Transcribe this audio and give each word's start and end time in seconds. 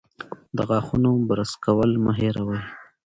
د 0.55 0.57
غاښونو 0.69 1.11
برس 1.27 1.51
کول 1.65 1.91
مه 2.03 2.11
هېروئ. 2.19 2.61